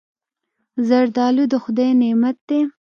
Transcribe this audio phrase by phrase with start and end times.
[0.87, 2.59] زردالو د خدای نعمت دی.